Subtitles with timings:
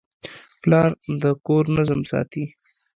[0.61, 2.43] پلار د کور نظم ساتي.